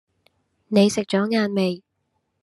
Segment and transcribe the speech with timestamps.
[0.67, 1.83] 你食左晏未？